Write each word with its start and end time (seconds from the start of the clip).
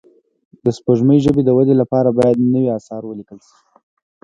د 0.63 0.67
پښتو 0.85 1.13
ژبې 1.23 1.41
د 1.45 1.49
ودې 1.57 1.75
لپاره 1.81 2.09
باید 2.17 2.37
نوي 2.53 2.69
اثار 2.77 3.01
ولیکل 3.05 3.39
شي. 3.47 3.55